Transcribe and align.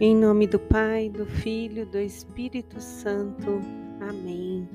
Em 0.00 0.14
nome 0.14 0.46
do 0.46 0.60
Pai, 0.60 1.10
do 1.10 1.26
Filho, 1.26 1.84
do 1.84 1.98
Espírito 1.98 2.80
Santo. 2.80 3.60
Amém. 4.00 4.68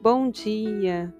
Bom 0.00 0.30
dia, 0.30 1.12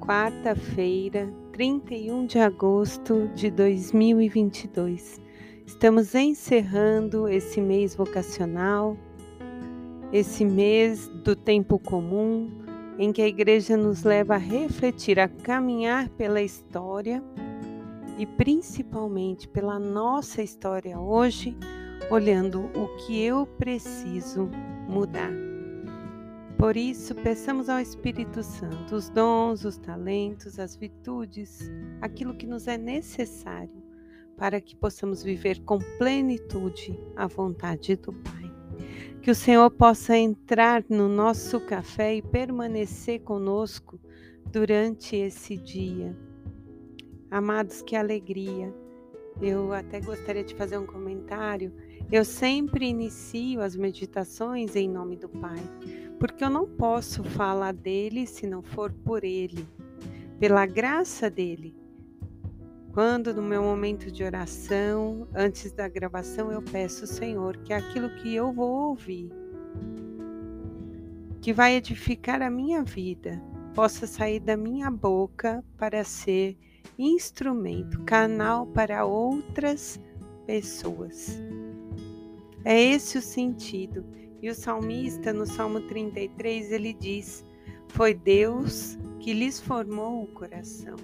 quarta-feira, 0.00 1.32
31 1.52 2.26
de 2.26 2.40
agosto 2.40 3.30
de 3.36 3.52
2022. 3.52 5.22
Estamos 5.64 6.12
encerrando 6.16 7.28
esse 7.28 7.60
mês 7.60 7.94
vocacional, 7.94 8.96
esse 10.12 10.44
mês 10.44 11.06
do 11.22 11.36
tempo 11.36 11.78
comum, 11.78 12.50
em 12.98 13.12
que 13.12 13.22
a 13.22 13.28
igreja 13.28 13.76
nos 13.76 14.02
leva 14.02 14.34
a 14.34 14.38
refletir, 14.38 15.20
a 15.20 15.28
caminhar 15.28 16.08
pela 16.08 16.42
história 16.42 17.22
e 18.18 18.26
principalmente 18.26 19.46
pela 19.46 19.78
nossa 19.78 20.42
história 20.42 20.98
hoje 20.98 21.56
olhando 22.10 22.70
o 22.74 22.88
que 22.98 23.20
eu 23.22 23.46
preciso 23.46 24.48
mudar. 24.88 25.32
Por 26.58 26.76
isso, 26.76 27.14
peçamos 27.14 27.68
ao 27.68 27.78
Espírito 27.78 28.42
Santo 28.42 28.94
os 28.94 29.10
dons, 29.10 29.64
os 29.64 29.76
talentos, 29.76 30.58
as 30.58 30.74
virtudes, 30.74 31.70
aquilo 32.00 32.34
que 32.34 32.46
nos 32.46 32.66
é 32.66 32.78
necessário 32.78 33.84
para 34.36 34.60
que 34.60 34.76
possamos 34.76 35.22
viver 35.22 35.60
com 35.62 35.78
plenitude 35.98 36.98
a 37.16 37.26
vontade 37.26 37.96
do 37.96 38.12
Pai. 38.12 38.52
Que 39.22 39.30
o 39.30 39.34
Senhor 39.34 39.70
possa 39.70 40.16
entrar 40.16 40.84
no 40.88 41.08
nosso 41.08 41.58
café 41.60 42.14
e 42.14 42.22
permanecer 42.22 43.20
conosco 43.22 43.98
durante 44.46 45.16
esse 45.16 45.56
dia. 45.56 46.16
Amados, 47.30 47.82
que 47.82 47.96
alegria! 47.96 48.72
Eu 49.40 49.72
até 49.72 50.00
gostaria 50.00 50.44
de 50.44 50.54
fazer 50.54 50.78
um 50.78 50.86
comentário 50.86 51.72
eu 52.10 52.24
sempre 52.24 52.86
inicio 52.86 53.60
as 53.60 53.74
meditações 53.74 54.76
em 54.76 54.88
nome 54.88 55.16
do 55.16 55.28
Pai, 55.28 55.58
porque 56.20 56.44
eu 56.44 56.50
não 56.50 56.66
posso 56.66 57.24
falar 57.24 57.72
dele 57.72 58.26
se 58.26 58.46
não 58.46 58.62
for 58.62 58.92
por 58.92 59.24
ele, 59.24 59.66
pela 60.38 60.64
graça 60.66 61.28
dele. 61.28 61.74
Quando 62.92 63.34
no 63.34 63.42
meu 63.42 63.62
momento 63.62 64.10
de 64.10 64.22
oração, 64.22 65.28
antes 65.34 65.72
da 65.72 65.88
gravação, 65.88 66.50
eu 66.50 66.62
peço, 66.62 67.06
Senhor, 67.06 67.56
que 67.58 67.72
aquilo 67.72 68.08
que 68.16 68.34
eu 68.34 68.52
vou 68.52 68.88
ouvir, 68.88 69.30
que 71.42 71.52
vai 71.52 71.74
edificar 71.74 72.40
a 72.40 72.48
minha 72.48 72.82
vida, 72.82 73.42
possa 73.74 74.06
sair 74.06 74.40
da 74.40 74.56
minha 74.56 74.90
boca 74.90 75.62
para 75.76 76.02
ser 76.04 76.56
instrumento, 76.98 78.02
canal 78.04 78.66
para 78.68 79.04
outras 79.04 80.00
pessoas. 80.46 81.38
É 82.66 82.82
esse 82.82 83.16
o 83.16 83.22
sentido. 83.22 84.04
E 84.42 84.50
o 84.50 84.54
salmista, 84.54 85.32
no 85.32 85.46
Salmo 85.46 85.82
33, 85.82 86.72
ele 86.72 86.92
diz: 86.92 87.44
Foi 87.86 88.12
Deus 88.12 88.98
que 89.20 89.32
lhes 89.32 89.60
formou 89.60 90.24
o 90.24 90.26
coração. 90.26 90.96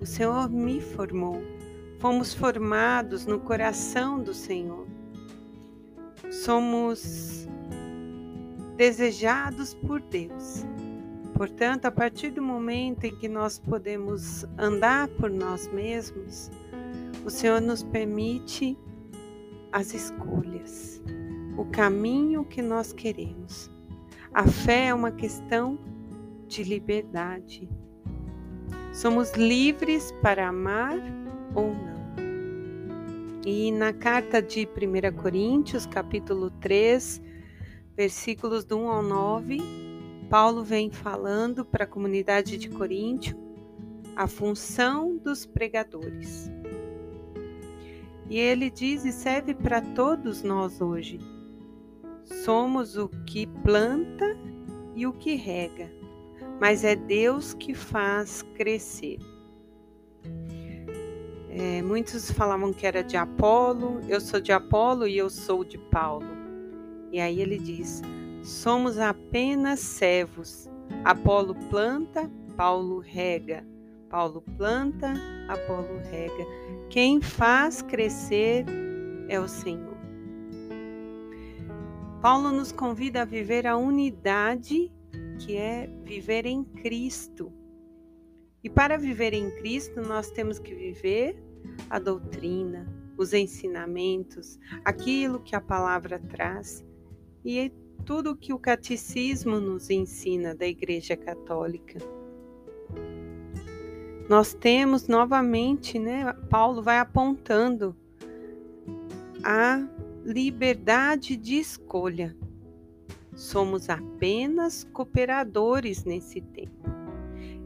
O 0.00 0.06
Senhor 0.06 0.48
me 0.48 0.80
formou. 0.80 1.42
Fomos 1.98 2.32
formados 2.32 3.26
no 3.26 3.38
coração 3.40 4.22
do 4.22 4.32
Senhor. 4.32 4.86
Somos 6.30 7.46
desejados 8.74 9.74
por 9.74 10.00
Deus. 10.00 10.64
Portanto, 11.34 11.84
a 11.84 11.90
partir 11.90 12.30
do 12.30 12.42
momento 12.42 13.04
em 13.04 13.14
que 13.18 13.28
nós 13.28 13.58
podemos 13.58 14.46
andar 14.56 15.08
por 15.08 15.30
nós 15.30 15.68
mesmos, 15.68 16.50
o 17.22 17.28
Senhor 17.28 17.60
nos 17.60 17.82
permite 17.82 18.78
as 19.72 19.94
escolhas, 19.94 21.02
o 21.56 21.64
caminho 21.64 22.44
que 22.44 22.60
nós 22.62 22.92
queremos. 22.92 23.70
A 24.32 24.46
fé 24.46 24.86
é 24.86 24.94
uma 24.94 25.10
questão 25.10 25.78
de 26.46 26.62
liberdade. 26.62 27.68
Somos 28.92 29.32
livres 29.32 30.12
para 30.22 30.48
amar 30.48 30.98
ou 31.54 31.74
não. 31.74 32.00
E 33.46 33.72
na 33.72 33.92
carta 33.92 34.42
de 34.42 34.66
1 34.66 35.16
Coríntios, 35.16 35.86
capítulo 35.86 36.50
3, 36.50 37.22
versículos 37.96 38.64
do 38.64 38.78
1 38.78 38.88
ao 38.88 39.02
9, 39.02 39.58
Paulo 40.28 40.62
vem 40.62 40.90
falando 40.90 41.64
para 41.64 41.84
a 41.84 41.86
comunidade 41.86 42.56
de 42.56 42.68
Coríntio 42.68 43.36
a 44.14 44.26
função 44.26 45.16
dos 45.16 45.46
pregadores. 45.46 46.50
E 48.30 48.38
ele 48.38 48.70
diz 48.70 49.04
e 49.04 49.10
serve 49.10 49.52
para 49.52 49.80
todos 49.80 50.44
nós 50.44 50.80
hoje. 50.80 51.18
Somos 52.44 52.96
o 52.96 53.08
que 53.26 53.44
planta 53.64 54.24
e 54.94 55.04
o 55.04 55.12
que 55.12 55.34
rega, 55.34 55.90
mas 56.60 56.84
é 56.84 56.94
Deus 56.94 57.52
que 57.52 57.74
faz 57.74 58.42
crescer. 58.54 59.18
É, 61.48 61.82
muitos 61.82 62.30
falavam 62.30 62.72
que 62.72 62.86
era 62.86 63.02
de 63.02 63.16
Apolo, 63.16 64.00
eu 64.08 64.20
sou 64.20 64.40
de 64.40 64.52
Apolo 64.52 65.08
e 65.08 65.18
eu 65.18 65.28
sou 65.28 65.64
de 65.64 65.76
Paulo. 65.76 66.28
E 67.10 67.18
aí 67.18 67.40
ele 67.40 67.58
diz: 67.58 68.00
somos 68.44 68.96
apenas 68.96 69.80
servos. 69.80 70.70
Apolo 71.04 71.56
planta, 71.68 72.30
Paulo 72.56 73.00
rega. 73.00 73.66
Paulo 74.08 74.42
planta, 74.56 75.14
Apolo 75.48 75.98
rega. 76.10 76.59
Quem 76.90 77.20
faz 77.20 77.82
crescer 77.82 78.66
é 79.28 79.38
o 79.38 79.46
Senhor. 79.46 79.96
Paulo 82.20 82.50
nos 82.50 82.72
convida 82.72 83.22
a 83.22 83.24
viver 83.24 83.64
a 83.64 83.76
unidade 83.76 84.92
que 85.38 85.56
é 85.56 85.88
viver 86.02 86.46
em 86.46 86.64
Cristo. 86.64 87.52
E 88.64 88.68
para 88.68 88.98
viver 88.98 89.32
em 89.32 89.52
Cristo, 89.52 90.00
nós 90.00 90.32
temos 90.32 90.58
que 90.58 90.74
viver 90.74 91.40
a 91.88 92.00
doutrina, 92.00 92.92
os 93.16 93.32
ensinamentos, 93.32 94.58
aquilo 94.84 95.38
que 95.38 95.54
a 95.54 95.60
palavra 95.60 96.18
traz 96.18 96.84
e 97.44 97.72
tudo 98.04 98.36
que 98.36 98.52
o 98.52 98.58
catecismo 98.58 99.60
nos 99.60 99.90
ensina 99.90 100.56
da 100.56 100.66
Igreja 100.66 101.16
Católica 101.16 102.00
nós 104.30 104.54
temos 104.54 105.08
novamente, 105.08 105.98
né? 105.98 106.32
Paulo 106.48 106.80
vai 106.80 107.00
apontando 107.00 107.96
a 109.42 109.84
liberdade 110.24 111.36
de 111.36 111.56
escolha. 111.56 112.36
Somos 113.34 113.90
apenas 113.90 114.84
cooperadores 114.92 116.04
nesse 116.04 116.40
tempo 116.40 116.88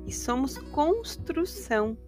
e 0.07 0.11
somos 0.11 0.57
construção. 0.57 1.99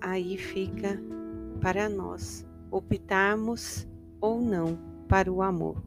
Aí 0.00 0.38
fica 0.38 0.98
para 1.60 1.86
nós 1.90 2.46
optarmos 2.70 3.86
ou 4.22 4.40
não 4.40 4.78
para 5.06 5.30
o 5.30 5.42
amor. 5.42 5.82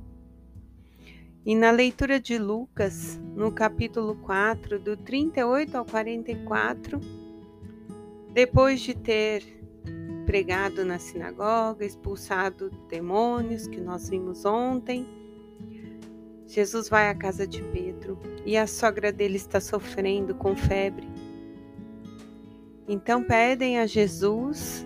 E 1.43 1.55
na 1.55 1.71
leitura 1.71 2.19
de 2.19 2.37
Lucas, 2.37 3.19
no 3.35 3.51
capítulo 3.51 4.15
4, 4.17 4.77
do 4.77 4.95
38 4.95 5.75
ao 5.75 5.83
44, 5.83 6.99
depois 8.31 8.79
de 8.79 8.93
ter 8.93 9.43
pregado 10.27 10.85
na 10.85 10.99
sinagoga, 10.99 11.83
expulsado 11.83 12.69
demônios 12.87 13.65
que 13.65 13.81
nós 13.81 14.07
vimos 14.07 14.45
ontem, 14.45 15.07
Jesus 16.45 16.87
vai 16.87 17.09
à 17.09 17.15
casa 17.15 17.47
de 17.47 17.63
Pedro 17.63 18.19
e 18.45 18.55
a 18.55 18.67
sogra 18.67 19.11
dele 19.11 19.37
está 19.37 19.59
sofrendo 19.59 20.35
com 20.35 20.55
febre. 20.55 21.07
Então 22.87 23.23
pedem 23.23 23.79
a 23.79 23.87
Jesus 23.87 24.85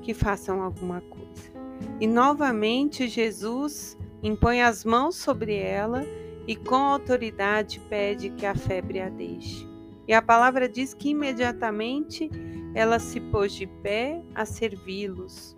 que 0.00 0.14
façam 0.14 0.62
alguma 0.62 1.02
coisa. 1.02 1.52
E 2.00 2.06
novamente 2.06 3.08
Jesus 3.08 3.98
impõe 4.26 4.62
as 4.62 4.84
mãos 4.84 5.14
sobre 5.16 5.56
ela 5.56 6.04
e 6.46 6.56
com 6.56 6.74
autoridade 6.74 7.80
pede 7.88 8.30
que 8.30 8.44
a 8.44 8.54
febre 8.54 9.00
a 9.00 9.08
deixe. 9.08 9.66
E 10.08 10.12
a 10.12 10.22
palavra 10.22 10.68
diz 10.68 10.94
que 10.94 11.10
imediatamente 11.10 12.30
ela 12.74 12.98
se 12.98 13.20
pôs 13.20 13.52
de 13.52 13.66
pé 13.66 14.22
a 14.34 14.44
servi-los. 14.44 15.56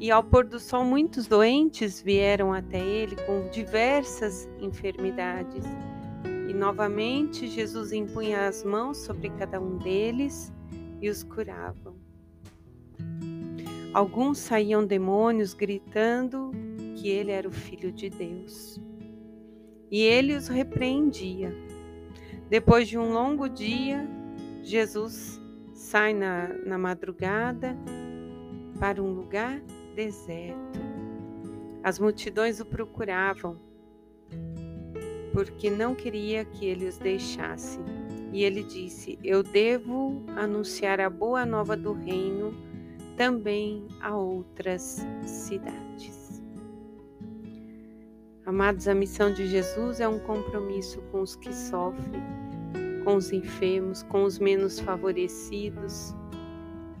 E 0.00 0.10
ao 0.10 0.22
pôr 0.22 0.44
do 0.44 0.60
sol, 0.60 0.84
muitos 0.84 1.26
doentes 1.26 2.00
vieram 2.00 2.52
até 2.52 2.78
ele 2.78 3.16
com 3.26 3.48
diversas 3.50 4.48
enfermidades. 4.60 5.64
E 6.48 6.54
novamente 6.54 7.48
Jesus 7.48 7.92
impunha 7.92 8.46
as 8.46 8.62
mãos 8.62 8.98
sobre 8.98 9.28
cada 9.30 9.60
um 9.60 9.76
deles 9.78 10.52
e 11.02 11.10
os 11.10 11.22
curava. 11.22 11.94
Alguns 13.92 14.38
saíam 14.38 14.86
demônios 14.86 15.52
gritando 15.52 16.52
que 16.98 17.08
ele 17.08 17.30
era 17.30 17.48
o 17.48 17.52
Filho 17.52 17.92
de 17.92 18.10
Deus. 18.10 18.80
E 19.90 20.02
ele 20.02 20.34
os 20.34 20.48
repreendia. 20.48 21.54
Depois 22.50 22.88
de 22.88 22.98
um 22.98 23.12
longo 23.12 23.48
dia, 23.48 24.06
Jesus 24.62 25.40
sai 25.72 26.12
na, 26.12 26.48
na 26.66 26.76
madrugada 26.76 27.76
para 28.78 29.02
um 29.02 29.12
lugar 29.12 29.60
deserto. 29.94 30.78
As 31.82 31.98
multidões 31.98 32.60
o 32.60 32.64
procuravam 32.64 33.58
porque 35.32 35.70
não 35.70 35.94
queria 35.94 36.44
que 36.44 36.66
ele 36.66 36.88
os 36.88 36.98
deixasse. 36.98 37.78
E 38.32 38.42
ele 38.42 38.62
disse: 38.62 39.18
Eu 39.22 39.42
devo 39.42 40.22
anunciar 40.36 41.00
a 41.00 41.08
boa 41.08 41.46
nova 41.46 41.76
do 41.76 41.92
reino 41.92 42.52
também 43.16 43.86
a 44.00 44.16
outras 44.16 45.04
cidades. 45.24 46.17
Amados, 48.48 48.88
a 48.88 48.94
missão 48.94 49.30
de 49.30 49.46
Jesus 49.46 50.00
é 50.00 50.08
um 50.08 50.18
compromisso 50.18 51.02
com 51.12 51.20
os 51.20 51.36
que 51.36 51.54
sofrem, 51.54 52.22
com 53.04 53.16
os 53.16 53.30
enfermos, 53.30 54.02
com 54.04 54.24
os 54.24 54.38
menos 54.38 54.80
favorecidos. 54.80 56.14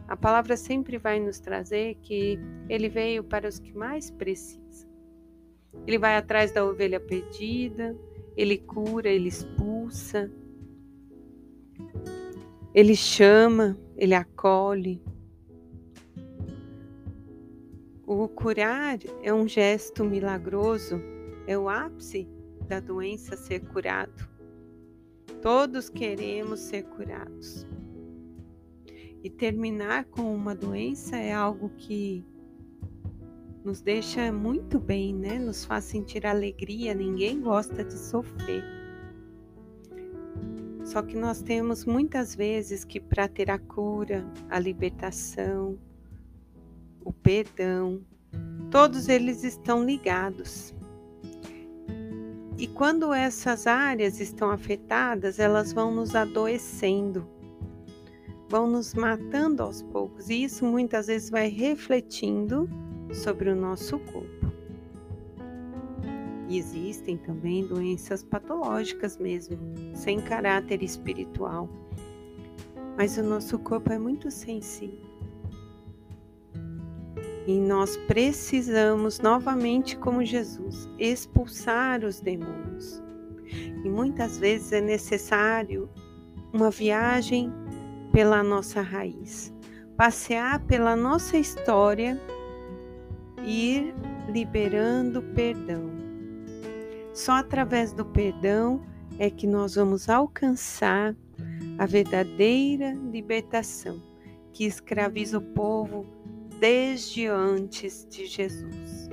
A 0.06 0.14
palavra 0.14 0.58
sempre 0.58 0.98
vai 0.98 1.18
nos 1.18 1.40
trazer 1.40 1.94
que 2.02 2.38
ele 2.68 2.90
veio 2.90 3.24
para 3.24 3.48
os 3.48 3.58
que 3.58 3.72
mais 3.72 4.10
precisam. 4.10 4.90
Ele 5.86 5.96
vai 5.96 6.18
atrás 6.18 6.52
da 6.52 6.62
ovelha 6.66 7.00
perdida, 7.00 7.96
ele 8.36 8.58
cura, 8.58 9.08
ele 9.08 9.28
expulsa, 9.28 10.30
ele 12.74 12.94
chama, 12.94 13.74
ele 13.96 14.12
acolhe. 14.12 15.02
O 18.06 18.28
curar 18.28 18.98
é 19.22 19.32
um 19.32 19.48
gesto 19.48 20.04
milagroso, 20.04 21.00
é 21.48 21.56
o 21.56 21.66
ápice 21.66 22.28
da 22.68 22.78
doença 22.78 23.34
ser 23.34 23.60
curado. 23.60 24.28
Todos 25.40 25.88
queremos 25.88 26.60
ser 26.60 26.82
curados. 26.82 27.66
E 29.24 29.30
terminar 29.30 30.04
com 30.04 30.34
uma 30.34 30.54
doença 30.54 31.16
é 31.16 31.32
algo 31.32 31.70
que 31.70 32.22
nos 33.64 33.80
deixa 33.80 34.30
muito 34.30 34.78
bem, 34.78 35.14
né? 35.14 35.38
Nos 35.38 35.64
faz 35.64 35.84
sentir 35.84 36.26
alegria. 36.26 36.92
Ninguém 36.92 37.40
gosta 37.40 37.82
de 37.82 37.94
sofrer. 37.94 38.62
Só 40.84 41.00
que 41.00 41.16
nós 41.16 41.40
temos 41.40 41.86
muitas 41.86 42.34
vezes 42.34 42.84
que 42.84 43.00
para 43.00 43.26
ter 43.26 43.50
a 43.50 43.58
cura, 43.58 44.22
a 44.50 44.58
libertação, 44.58 45.78
o 47.02 47.10
perdão, 47.10 48.04
todos 48.70 49.08
eles 49.08 49.44
estão 49.44 49.82
ligados. 49.82 50.76
E 52.58 52.66
quando 52.66 53.12
essas 53.12 53.68
áreas 53.68 54.18
estão 54.18 54.50
afetadas, 54.50 55.38
elas 55.38 55.72
vão 55.72 55.94
nos 55.94 56.16
adoecendo, 56.16 57.24
vão 58.48 58.66
nos 58.66 58.94
matando 58.94 59.62
aos 59.62 59.80
poucos, 59.80 60.28
e 60.28 60.42
isso 60.42 60.64
muitas 60.64 61.06
vezes 61.06 61.30
vai 61.30 61.48
refletindo 61.48 62.68
sobre 63.12 63.48
o 63.48 63.54
nosso 63.54 64.00
corpo. 64.00 64.52
E 66.48 66.58
existem 66.58 67.16
também 67.16 67.64
doenças 67.64 68.24
patológicas 68.24 69.16
mesmo, 69.18 69.56
sem 69.94 70.20
caráter 70.20 70.82
espiritual. 70.82 71.68
Mas 72.96 73.16
o 73.18 73.22
nosso 73.22 73.56
corpo 73.60 73.92
é 73.92 73.98
muito 73.98 74.32
sensível. 74.32 75.07
E 77.48 77.58
nós 77.58 77.96
precisamos, 77.96 79.20
novamente, 79.20 79.96
como 79.96 80.22
Jesus, 80.22 80.86
expulsar 80.98 82.04
os 82.04 82.20
demônios. 82.20 83.02
E 83.82 83.88
muitas 83.88 84.36
vezes 84.38 84.70
é 84.70 84.82
necessário 84.82 85.88
uma 86.52 86.70
viagem 86.70 87.50
pela 88.12 88.42
nossa 88.42 88.82
raiz, 88.82 89.50
passear 89.96 90.62
pela 90.66 90.94
nossa 90.94 91.38
história 91.38 92.20
ir 93.42 93.94
liberando 94.28 95.22
perdão. 95.34 95.90
Só 97.14 97.32
através 97.32 97.94
do 97.94 98.04
perdão 98.04 98.82
é 99.18 99.30
que 99.30 99.46
nós 99.46 99.74
vamos 99.74 100.10
alcançar 100.10 101.16
a 101.78 101.86
verdadeira 101.86 102.92
libertação 103.10 104.02
que 104.52 104.66
escraviza 104.66 105.38
o 105.38 105.40
povo 105.40 106.04
desde 106.58 107.26
antes 107.26 108.06
de 108.10 108.26
Jesus. 108.26 109.08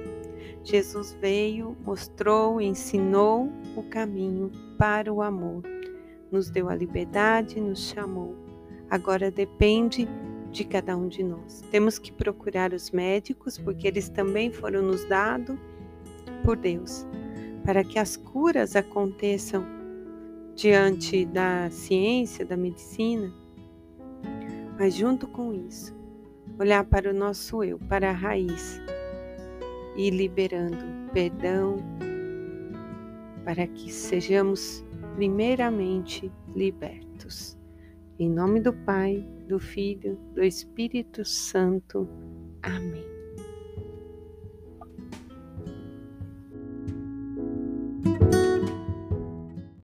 Jesus 0.64 1.16
veio, 1.22 1.78
mostrou, 1.86 2.60
ensinou 2.60 3.52
o 3.76 3.84
caminho 3.84 4.52
para 4.78 5.14
o 5.14 5.22
amor, 5.22 5.64
nos 6.32 6.50
deu 6.50 6.70
a 6.70 6.76
liberdade, 6.76 7.62
nos 7.62 7.90
chamou. 7.90 8.36
Agora 8.90 9.30
depende 9.30 10.08
de 10.52 10.64
cada 10.64 10.98
um 10.98 11.08
de 11.08 11.24
nós. 11.24 11.62
Temos 11.70 12.00
que 12.00 12.12
procurar 12.12 12.74
os 12.74 12.90
médicos, 12.92 13.58
porque 13.58 13.88
eles 13.88 14.10
também 14.10 14.52
foram 14.52 14.82
nos 14.82 15.06
dados 15.06 15.58
por 16.44 16.58
Deus, 16.58 17.06
para 17.64 17.84
que 17.84 18.00
as 18.00 18.18
curas 18.18 18.76
aconteçam 18.76 19.64
diante 20.56 21.26
da 21.26 21.70
ciência, 21.70 22.46
da 22.46 22.58
medicina. 22.58 23.32
Mas 24.80 24.96
junto 24.96 25.28
com 25.28 25.54
isso, 25.54 25.95
olhar 26.60 26.84
para 26.86 27.10
o 27.10 27.14
nosso 27.14 27.64
eu, 27.64 27.80
para 27.80 28.10
a 28.10 28.14
raiz 28.14 28.82
e 29.96 30.10
liberando 30.10 30.86
perdão 31.14 31.78
para 33.44 33.68
que 33.68 33.92
sejamos 33.92 34.84
primeiramente 35.16 36.32
libertos. 36.54 37.58
Em 38.18 38.30
nome 38.30 38.60
do 38.60 38.74
Pai, 38.74 39.26
do 39.48 39.60
Filho, 39.60 40.18
do 40.34 40.44
Espírito 40.44 41.24
Santo. 41.24 42.08
Amém. 42.64 43.15